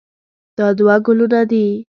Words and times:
دا 0.57 0.67
دوه 0.77 0.95
ګلونه 1.05 1.41
دي. 1.51 1.65